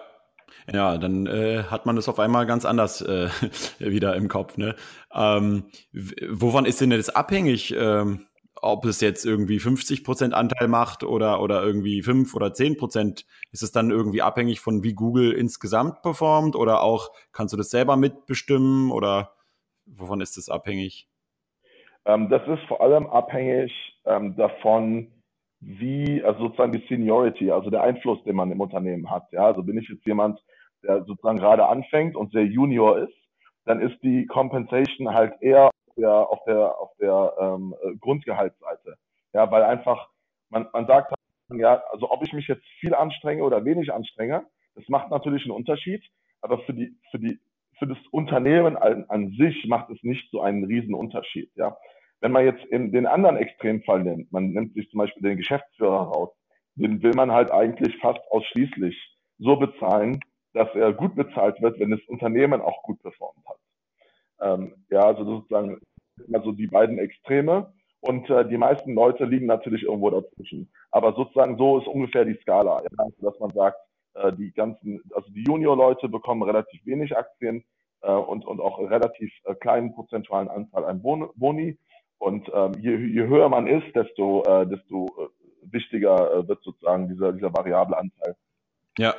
[0.71, 3.29] ja, dann äh, hat man das auf einmal ganz anders äh,
[3.79, 4.58] wieder im Kopf.
[4.58, 4.75] Ne?
[5.13, 7.73] Ähm, wovon ist denn das abhängig?
[7.77, 8.27] Ähm,
[8.63, 13.26] ob es jetzt irgendwie 50 Prozent Anteil macht oder, oder irgendwie 5 oder 10 Prozent,
[13.52, 17.69] ist es dann irgendwie abhängig von wie Google insgesamt performt oder auch kannst du das
[17.69, 19.34] selber mitbestimmen oder
[19.86, 21.10] wovon ist das abhängig?
[22.06, 23.73] Ähm, das ist vor allem abhängig
[24.06, 25.12] ähm, davon,
[25.60, 29.28] wie, also sozusagen die Seniority, also der Einfluss, den man im Unternehmen hat.
[29.32, 30.41] Ja, also bin ich jetzt jemand,
[30.84, 33.13] der sozusagen gerade anfängt und sehr Junior ist,
[33.65, 38.97] dann ist die Compensation halt eher der, auf der, auf der ähm, Grundgehaltsseite.
[39.34, 40.10] Ja, weil einfach,
[40.49, 44.45] man, man sagt, halt, ja, also ob ich mich jetzt viel anstrenge oder wenig anstrenge,
[44.75, 46.03] das macht natürlich einen Unterschied,
[46.41, 47.39] aber für die, für die,
[47.77, 51.51] für das Unternehmen an, an sich macht es nicht so einen riesen Unterschied.
[51.56, 51.77] Ja,
[52.21, 56.03] wenn man jetzt in den anderen Extremfall nimmt, man nimmt sich zum Beispiel den Geschäftsführer
[56.03, 56.29] raus,
[56.75, 58.95] den will man halt eigentlich fast ausschließlich
[59.39, 60.19] so bezahlen,
[60.53, 63.32] dass er gut bezahlt wird, wenn das Unternehmen auch gut performt.
[64.43, 65.79] Ähm, ja, also sozusagen
[66.32, 70.69] also die beiden Extreme und äh, die meisten Leute liegen natürlich irgendwo dazwischen.
[70.91, 73.77] Aber sozusagen so ist ungefähr die Skala, ja, also dass man sagt,
[74.15, 77.63] äh, die ganzen, also die Junior-Leute bekommen relativ wenig Aktien
[78.01, 81.77] äh, und, und auch relativ äh, kleinen prozentualen Anteil an Boni
[82.19, 87.32] und ähm, je, je, höher man ist, desto, äh, desto äh, wichtiger wird sozusagen dieser,
[87.32, 88.36] dieser variable Anteil.
[88.97, 89.15] Ja.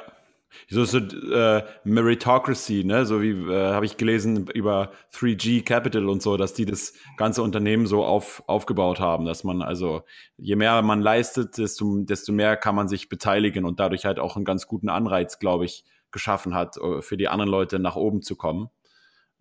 [0.69, 3.07] So, so äh, Meritocracy, ne?
[3.07, 7.43] So wie äh, habe ich gelesen über 3G Capital und so, dass die das ganze
[7.43, 10.03] Unternehmen so auf, aufgebaut haben, dass man also
[10.37, 14.37] je mehr man leistet, desto, desto mehr kann man sich beteiligen und dadurch halt auch
[14.37, 18.23] einen ganz guten Anreiz, glaube ich, geschaffen hat, äh, für die anderen Leute nach oben
[18.23, 18.71] zu kommen.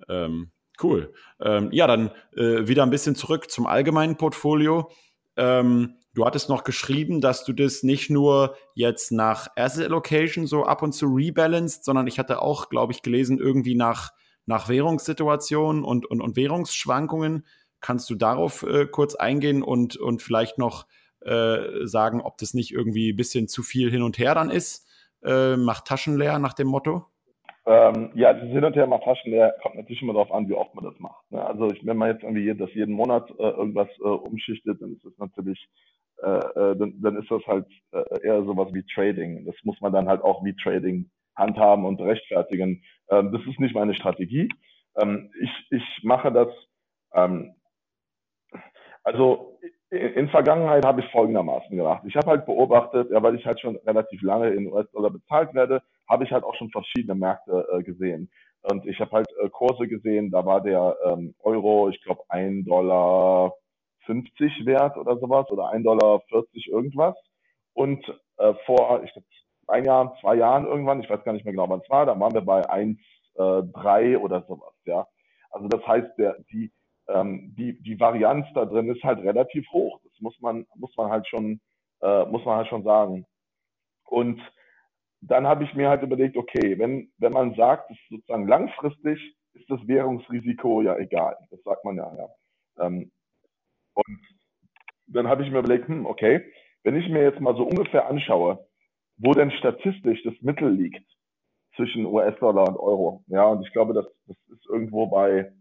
[0.09, 1.13] Ähm, Cool.
[1.39, 4.89] Ähm, ja, dann äh, wieder ein bisschen zurück zum allgemeinen Portfolio.
[5.35, 10.63] Ähm, du hattest noch geschrieben, dass du das nicht nur jetzt nach Asset Allocation so
[10.63, 14.11] ab und zu rebalanced, sondern ich hatte auch, glaube ich, gelesen, irgendwie nach,
[14.45, 17.45] nach Währungssituationen und, und, und Währungsschwankungen.
[17.79, 20.85] Kannst du darauf äh, kurz eingehen und, und vielleicht noch
[21.21, 24.87] äh, sagen, ob das nicht irgendwie ein bisschen zu viel hin und her dann ist?
[25.23, 27.05] Äh, macht Taschen leer nach dem Motto?
[27.65, 30.53] Ähm, ja, das hin und her mal Taschen leer, kommt natürlich immer darauf an, wie
[30.53, 31.31] oft man das macht.
[31.31, 31.45] Ne?
[31.45, 35.05] Also ich, wenn man jetzt irgendwie das jeden Monat äh, irgendwas äh, umschichtet, dann ist
[35.05, 35.69] das natürlich,
[36.23, 39.45] äh, äh, dann, dann ist das halt äh, eher sowas wie Trading.
[39.45, 42.83] Das muss man dann halt auch wie Trading handhaben und rechtfertigen.
[43.09, 44.49] Ähm, das ist nicht meine Strategie.
[44.95, 46.47] Ähm, ich, ich mache das,
[47.13, 47.55] ähm,
[49.03, 49.59] also
[49.89, 52.03] in, in Vergangenheit habe ich folgendermaßen gemacht.
[52.05, 55.81] Ich habe halt beobachtet, ja, weil ich halt schon relativ lange in US-Dollar bezahlt werde,
[56.07, 58.31] habe ich halt auch schon verschiedene Märkte äh, gesehen.
[58.61, 62.63] Und ich habe halt äh, Kurse gesehen, da war der ähm, Euro, ich glaube, ein
[62.63, 63.62] Dollar 50
[64.07, 67.15] wert oder sowas oder ein Dollar 40 irgendwas.
[67.73, 68.05] Und
[68.37, 69.27] äh, vor, ich glaube,
[69.67, 72.19] ein Jahr, zwei Jahren irgendwann, ich weiß gar nicht mehr genau, wann es war, da
[72.19, 75.07] waren wir bei 1,3 äh, oder sowas, ja.
[75.49, 76.71] Also das heißt, der, die,
[77.07, 79.99] ähm, die, die Varianz da drin ist halt relativ hoch.
[80.03, 81.61] Das muss man, muss man halt schon,
[82.01, 83.25] äh, muss man halt schon sagen.
[84.05, 84.41] Und
[85.21, 89.69] dann habe ich mir halt überlegt, okay, wenn, wenn man sagt, ist sozusagen langfristig ist
[89.69, 91.37] das Währungsrisiko ja egal.
[91.51, 92.11] Das sagt man ja.
[92.17, 92.29] ja.
[92.85, 93.11] Ähm,
[93.93, 94.19] und
[95.07, 96.51] dann habe ich mir überlegt, hm, okay,
[96.83, 98.65] wenn ich mir jetzt mal so ungefähr anschaue,
[99.17, 101.05] wo denn statistisch das Mittel liegt
[101.75, 103.23] zwischen US-Dollar und Euro.
[103.27, 105.51] Ja, und ich glaube, das, das ist irgendwo bei,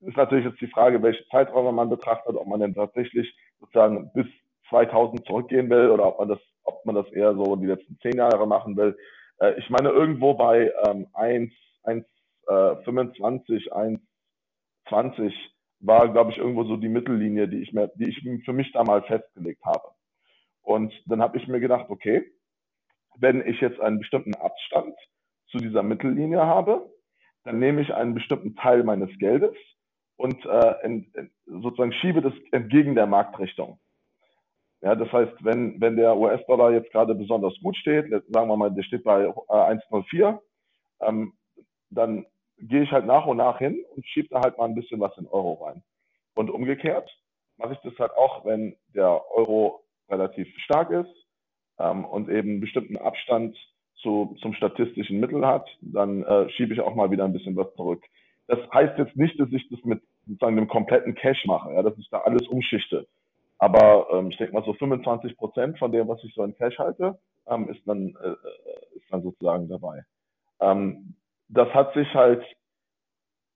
[0.00, 4.26] ist natürlich jetzt die Frage, welche Zeiträume man betrachtet, ob man denn tatsächlich sozusagen bis
[4.68, 6.38] 2000 zurückgehen will oder ob man das
[6.68, 8.96] ob man das eher so die letzten zehn Jahre machen will.
[9.38, 11.52] Äh, ich meine, irgendwo bei ähm, 1,
[11.84, 12.04] 1,
[12.46, 14.00] äh, 25, 1,
[14.88, 15.34] 20
[15.80, 18.84] war, glaube ich, irgendwo so die Mittellinie, die ich mir, die ich für mich da
[18.84, 19.84] mal festgelegt habe.
[20.62, 22.24] Und dann habe ich mir gedacht, okay,
[23.18, 24.94] wenn ich jetzt einen bestimmten Abstand
[25.50, 26.92] zu dieser Mittellinie habe,
[27.44, 29.56] dann nehme ich einen bestimmten Teil meines Geldes
[30.16, 33.80] und äh, in, in, sozusagen schiebe das entgegen der Marktrichtung.
[34.80, 38.70] Ja, das heißt, wenn, wenn der US-Dollar jetzt gerade besonders gut steht, sagen wir mal,
[38.72, 40.38] der steht bei äh, 1,04,
[41.00, 41.32] ähm,
[41.90, 42.26] dann
[42.60, 45.16] gehe ich halt nach und nach hin und schiebe da halt mal ein bisschen was
[45.18, 45.82] in Euro rein.
[46.34, 47.10] Und umgekehrt
[47.56, 51.26] mache ich das halt auch, wenn der Euro relativ stark ist
[51.78, 53.56] ähm, und eben einen bestimmten Abstand
[53.96, 57.74] zu, zum statistischen Mittel hat, dann äh, schiebe ich auch mal wieder ein bisschen was
[57.74, 58.02] zurück.
[58.46, 61.98] Das heißt jetzt nicht, dass ich das mit sozusagen dem kompletten Cash mache, ja, dass
[61.98, 63.06] ich da alles umschichte.
[63.58, 66.78] Aber ähm, ich denke mal so 25 Prozent von dem, was ich so in Cash
[66.78, 67.18] halte,
[67.48, 70.04] ähm, ist dann äh, äh, ist dann sozusagen dabei.
[70.60, 71.14] Ähm,
[71.48, 72.44] das hat sich halt,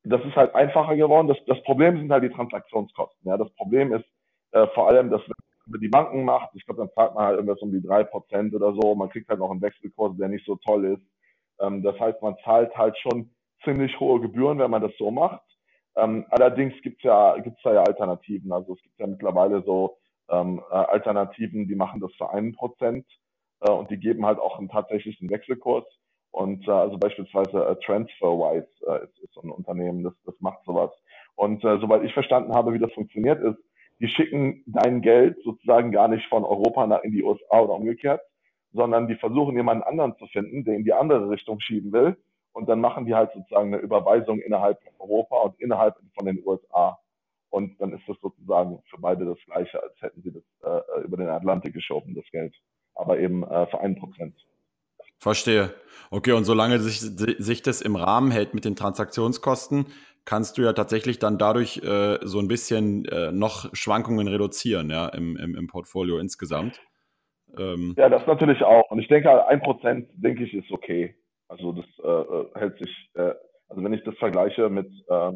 [0.05, 1.29] das ist halt einfacher geworden.
[1.29, 3.29] Das, das Problem sind halt die Transaktionskosten.
[3.29, 4.05] Ja, das Problem ist
[4.53, 7.37] äh, vor allem, dass wenn man die Banken macht, ich glaube, dann zahlt man halt
[7.37, 8.95] irgendwas um die drei Prozent oder so.
[8.95, 11.07] Man kriegt halt noch einen Wechselkurs, der nicht so toll ist.
[11.61, 13.31] Ähm, das heißt, man zahlt halt schon
[13.65, 15.43] ziemlich hohe Gebühren, wenn man das so macht.
[15.97, 18.53] Ähm, allerdings gibt's ja, gibt's da ja Alternativen.
[18.53, 19.99] Also es gibt ja mittlerweile so
[20.31, 23.07] ähm, äh, Alternativen, die machen das für einen Prozent
[23.61, 25.85] äh, und die geben halt auch einen tatsächlichen Wechselkurs.
[26.33, 30.65] Und äh, also beispielsweise äh, TransferWise äh, ist, ist so ein Unternehmen, das, das macht
[30.65, 30.91] sowas.
[31.37, 33.59] Und äh, soweit ich verstanden habe, wie das funktioniert, ist,
[34.01, 38.21] die schicken dein Geld sozusagen gar nicht von Europa nach in die USA oder umgekehrt,
[38.73, 42.17] sondern die versuchen jemanden anderen zu finden, der in die andere Richtung schieben will
[42.53, 46.43] und dann machen die halt sozusagen eine Überweisung innerhalb von Europa und innerhalb von den
[46.45, 46.99] USA.
[47.51, 51.17] Und dann ist das sozusagen für beide das Gleiche, als hätten sie das äh, über
[51.19, 52.55] den Atlantik geschoben, das Geld.
[52.95, 54.35] Aber eben äh, für einen Prozent.
[55.23, 55.71] Verstehe.
[56.11, 59.87] Okay, und solange sich, sich das im Rahmen hält mit den Transaktionskosten,
[60.25, 65.07] kannst du ja tatsächlich dann dadurch äh, so ein bisschen äh, noch Schwankungen reduzieren, ja,
[65.11, 66.81] im, im, im Portfolio insgesamt.
[67.57, 67.95] Ähm.
[67.97, 68.91] Ja, das natürlich auch.
[68.91, 71.15] Und ich denke, ein Prozent, denke ich, ist okay.
[71.47, 73.33] Also das äh, äh, hält sich, äh,
[73.69, 75.33] also wenn ich das vergleiche mit äh,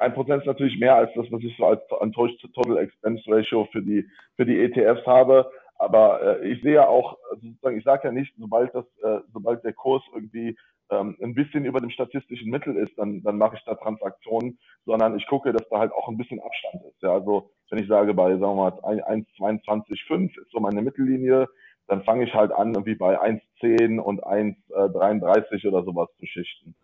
[0.00, 3.68] ein Prozent ist natürlich mehr als das, was ich so als an Total Expense Ratio
[3.70, 5.50] für die für die ETFs habe.
[5.78, 9.20] Aber äh, ich sehe ja auch, also sozusagen, ich sage ja nicht, sobald das, äh,
[9.32, 10.56] sobald der Kurs irgendwie
[10.90, 15.16] ähm, ein bisschen über dem statistischen Mittel ist, dann, dann mache ich da Transaktionen, sondern
[15.16, 17.02] ich gucke, dass da halt auch ein bisschen Abstand ist.
[17.02, 21.46] Ja, also wenn ich sage, bei sagen wir mal 1,22,5 ist so meine Mittellinie,
[21.86, 26.74] dann fange ich halt an, irgendwie bei 1,10 und 1,33 oder sowas zu schichten.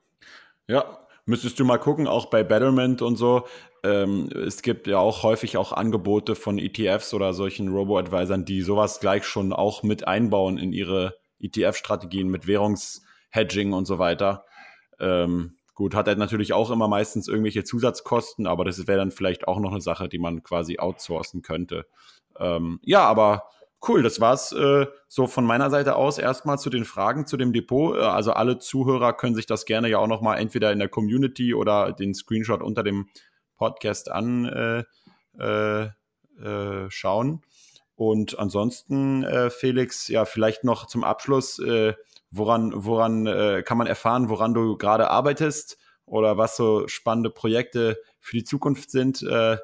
[0.66, 0.84] Ja,
[1.26, 3.46] müsstest du mal gucken, auch bei Betterment und so.
[3.82, 9.00] Ähm, es gibt ja auch häufig auch Angebote von ETFs oder solchen Robo-Advisern, die sowas
[9.00, 14.44] gleich schon auch mit einbauen in ihre ETF-Strategien mit Währungshedging und so weiter.
[14.98, 19.48] Ähm, gut, hat er natürlich auch immer meistens irgendwelche Zusatzkosten, aber das wäre dann vielleicht
[19.48, 21.86] auch noch eine Sache, die man quasi outsourcen könnte.
[22.38, 23.44] Ähm, ja, aber
[23.86, 27.52] Cool, das war's äh, so von meiner Seite aus erstmal zu den Fragen zu dem
[27.52, 27.96] Depot.
[27.96, 31.54] Äh, also alle Zuhörer können sich das gerne ja auch nochmal entweder in der Community
[31.54, 33.08] oder den Screenshot unter dem
[33.56, 34.84] Podcast anschauen.
[35.38, 35.88] Äh,
[36.42, 37.42] äh, schauen.
[37.96, 41.94] Und ansonsten, äh, Felix, ja, vielleicht noch zum Abschluss, äh,
[42.30, 47.98] woran, woran äh, kann man erfahren, woran du gerade arbeitest oder was so spannende Projekte
[48.18, 49.58] für die Zukunft sind äh,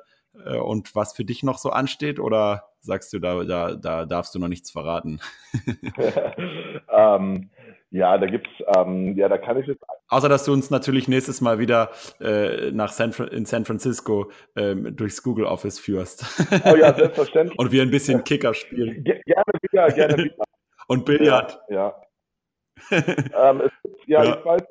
[0.45, 2.21] äh, und was für dich noch so ansteht?
[2.21, 5.21] Oder sagst du, da, da, da darfst du noch nichts verraten?
[6.89, 7.51] ähm,
[7.91, 9.83] ja, da gibt's, ähm, ja, da kann ich jetzt.
[10.09, 11.91] Außer dass du uns natürlich nächstes Mal wieder
[12.21, 16.25] äh, nach San, in San Francisco ähm, durchs Google Office führst.
[16.65, 17.59] Oh ja, selbstverständlich.
[17.59, 19.03] Und wir ein bisschen Kicker spielen.
[19.03, 20.45] Gerne wieder, gerne wieder.
[20.87, 21.61] Und Billard.
[21.69, 21.95] Ja.
[22.91, 23.51] ja.
[23.51, 23.73] ähm, es,
[24.07, 24.39] ja, ja.
[24.39, 24.63] ich weiß,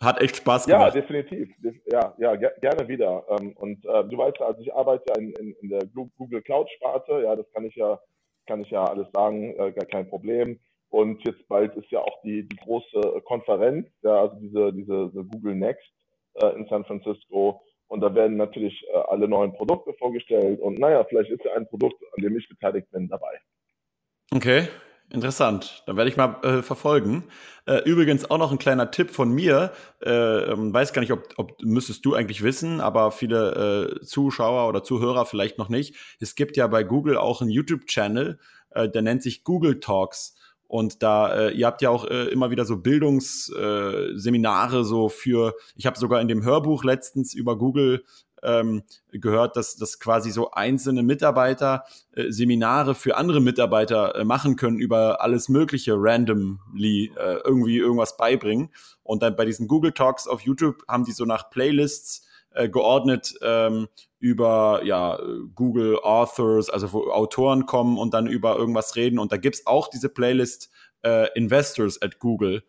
[0.00, 0.94] hat echt Spaß gemacht.
[0.94, 1.48] Ja, definitiv.
[1.86, 3.24] Ja, ja, gerne wieder.
[3.30, 6.42] Ähm, und äh, du weißt ja, also ich arbeite ja in, in, in der Google
[6.42, 7.22] Cloud Sparte.
[7.22, 8.00] Ja, das kann ich ja,
[8.46, 10.58] kann ich ja alles sagen, äh, gar kein Problem.
[10.88, 15.24] Und jetzt bald ist ja auch die, die große Konferenz, ja, also diese, diese, diese
[15.24, 15.90] Google Next
[16.34, 17.62] äh, in San Francisco.
[17.88, 20.60] Und da werden natürlich alle neuen Produkte vorgestellt.
[20.60, 23.38] Und naja, vielleicht ist ja ein Produkt, an dem ich beteiligt bin, dabei.
[24.34, 24.66] Okay,
[25.10, 25.84] Interessant.
[25.86, 27.24] Dann werde ich mal äh, verfolgen.
[27.64, 29.72] Äh, übrigens auch noch ein kleiner Tipp von mir.
[30.04, 34.68] Äh, ähm, weiß gar nicht, ob, ob müsstest du eigentlich wissen, aber viele äh, Zuschauer
[34.68, 35.94] oder Zuhörer vielleicht noch nicht.
[36.18, 38.40] Es gibt ja bei Google auch einen YouTube-Channel,
[38.70, 40.34] äh, der nennt sich Google Talks.
[40.68, 45.54] Und da, äh, ihr habt ja auch äh, immer wieder so Bildungsseminare äh, so für,
[45.76, 48.02] ich habe sogar in dem Hörbuch letztens über Google
[48.42, 54.56] ähm, gehört, dass, dass quasi so einzelne Mitarbeiter äh, Seminare für andere Mitarbeiter äh, machen
[54.56, 58.70] können über alles Mögliche randomly äh, irgendwie irgendwas beibringen.
[59.02, 63.34] Und dann bei diesen Google Talks auf YouTube haben die so nach Playlists äh, geordnet
[63.42, 65.18] ähm, über ja,
[65.54, 69.18] Google Authors, also wo Autoren kommen und dann über irgendwas reden.
[69.18, 70.70] Und da gibt's auch diese Playlist
[71.04, 72.62] äh, Investors at Google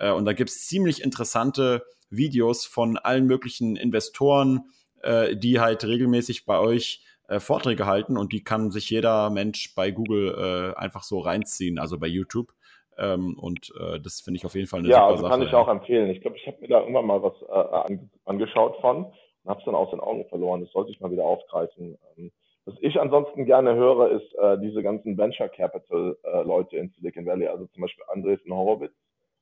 [0.00, 4.70] Äh, und da gibt es ziemlich interessante Videos von allen möglichen Investoren,
[5.04, 9.74] äh, die halt regelmäßig bei euch äh, Vorträge halten und die kann sich jeder Mensch
[9.74, 12.52] bei Google äh, einfach so reinziehen, also bei YouTube.
[12.98, 15.32] Ähm, und äh, das finde ich auf jeden Fall eine ja, super also Sache.
[15.32, 16.10] kann ich auch empfehlen.
[16.10, 19.64] Ich glaube, ich habe mir da irgendwann mal was äh, angeschaut von und habe es
[19.64, 20.60] dann aus den Augen verloren.
[20.62, 21.98] Das sollte ich mal wieder aufgreifen.
[22.16, 22.30] Ähm,
[22.66, 27.26] was ich ansonsten gerne höre, ist äh, diese ganzen Venture Capital äh, Leute in Silicon
[27.26, 28.94] Valley, also zum Beispiel Andresen Horowitz,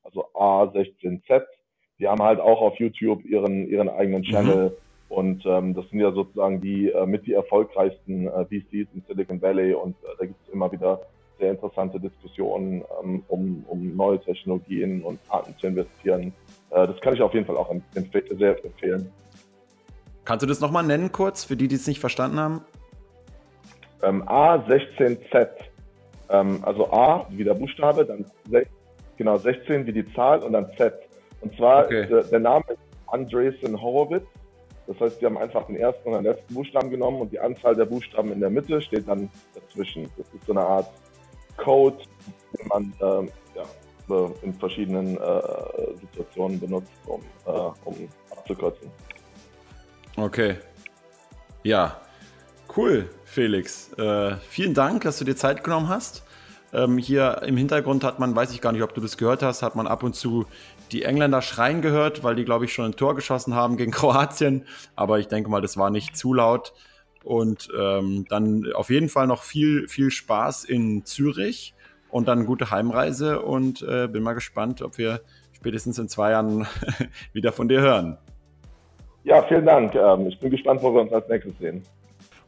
[0.03, 1.45] also A16Z.
[1.99, 4.27] Die haben halt auch auf YouTube ihren, ihren eigenen mhm.
[4.27, 4.71] Channel.
[4.71, 4.92] Mhm.
[5.13, 9.43] Und ähm, das sind ja sozusagen die äh, mit die erfolgreichsten äh, VCs in Silicon
[9.43, 9.75] Valley.
[9.75, 11.03] Und äh, da gibt es immer wieder
[11.39, 16.33] sehr interessante Diskussionen, ähm, um, um neue Technologien und Arten zu investieren.
[16.71, 19.13] Äh, das kann ich auf jeden Fall auch empf sehr empfehlen.
[20.25, 22.63] Kannst du das nochmal nennen kurz, für die, die es nicht verstanden haben?
[24.03, 25.49] Ähm, A16Z.
[26.31, 28.25] Ähm, also A wie der Buchstabe, dann
[29.19, 30.95] genau 16 wie die Zahl und dann Z.
[31.43, 32.07] Und zwar okay.
[32.07, 34.25] der, der, Name ist Andresen Horowitz.
[34.87, 37.75] Das heißt, sie haben einfach den ersten und den letzten Buchstaben genommen und die Anzahl
[37.77, 40.09] der Buchstaben in der Mitte steht dann dazwischen.
[40.17, 40.91] Das ist so eine Art
[41.57, 41.99] Code,
[42.59, 45.41] den man ähm, ja, in verschiedenen äh,
[46.01, 47.51] Situationen benutzt, um, äh,
[47.85, 48.91] um abzukürzen.
[50.17, 50.57] Okay.
[51.63, 52.03] Ja,
[52.75, 53.93] Cool, Felix.
[53.99, 56.23] Äh, vielen Dank, dass du dir Zeit genommen hast.
[56.73, 59.63] Ähm, hier im Hintergrund hat man, weiß ich gar nicht, ob du das gehört hast,
[59.63, 60.47] hat man ab und zu
[60.91, 64.67] die Engländer schreien gehört, weil die, glaube ich, schon ein Tor geschossen haben gegen Kroatien.
[64.97, 66.73] Aber ich denke mal, das war nicht zu laut.
[67.25, 71.75] Und ähm, dann auf jeden Fall noch viel, viel Spaß in Zürich
[72.11, 73.43] und dann gute Heimreise.
[73.43, 75.21] Und äh, bin mal gespannt, ob wir
[75.53, 76.67] spätestens in zwei Jahren
[77.33, 78.19] wieder von dir hören.
[79.25, 79.95] Ja, vielen Dank.
[79.95, 81.83] Ähm, ich bin gespannt, wo wir uns als nächstes sehen.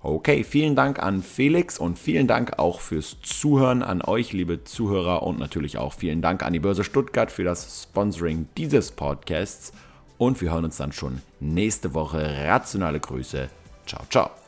[0.07, 5.23] Okay, vielen Dank an Felix und vielen Dank auch fürs Zuhören an euch, liebe Zuhörer
[5.23, 9.73] und natürlich auch vielen Dank an die Börse Stuttgart für das Sponsoring dieses Podcasts
[10.19, 12.23] und wir hören uns dann schon nächste Woche.
[12.45, 13.49] Rationale Grüße.
[13.87, 14.44] Ciao, ciao.